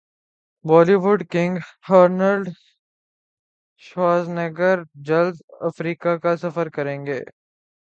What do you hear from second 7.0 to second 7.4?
گے